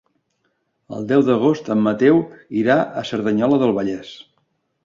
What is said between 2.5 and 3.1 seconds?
irà a